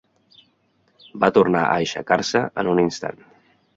Va 1.25 1.29
tornar 1.37 1.63
a 1.65 1.75
aixecar-se 1.83 2.43
en 2.63 2.71
un 2.73 2.83
instant. 2.85 3.23